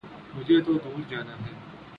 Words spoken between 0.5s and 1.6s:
تو دور جانا ہے